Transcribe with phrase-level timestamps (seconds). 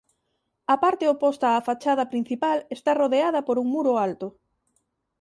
[0.73, 4.27] A parte oposta á fachada principal está rodeada por un muro alto.